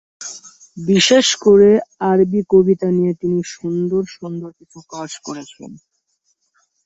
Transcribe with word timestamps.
বিশেষকরে 0.83 1.71
আরবী 2.09 2.41
কবিতা 2.51 2.87
নিয়ে 2.97 3.13
তিনি 3.21 3.39
সুন্দর 3.53 4.03
সুন্দর 4.15 4.49
কিছু 4.59 4.79
কাজ 4.93 5.11
করেছেন। 5.25 5.71